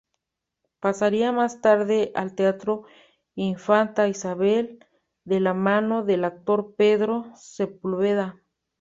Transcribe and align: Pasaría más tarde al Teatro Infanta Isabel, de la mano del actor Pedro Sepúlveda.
Pasaría 0.79 1.31
más 1.31 1.61
tarde 1.61 2.11
al 2.15 2.33
Teatro 2.33 2.85
Infanta 3.35 4.07
Isabel, 4.07 4.83
de 5.25 5.39
la 5.39 5.53
mano 5.53 6.03
del 6.03 6.23
actor 6.25 6.73
Pedro 6.75 7.27
Sepúlveda. 7.35 8.41